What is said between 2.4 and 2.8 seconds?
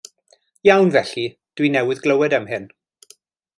am hyn.